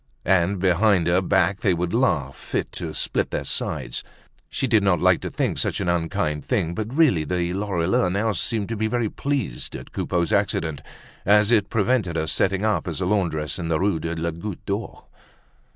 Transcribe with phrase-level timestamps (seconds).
[0.25, 4.03] And behind her back they would laugh fit to split their sides.
[4.49, 8.31] She did not like to think such an unkind thing, but, really, the Lorilleuxs now
[8.31, 10.81] seemed to be very pleased at Coupeau's accident,
[11.23, 14.65] as it prevented her setting up as a laundress in the Rue de la Goutte
[14.65, 15.03] d'Or.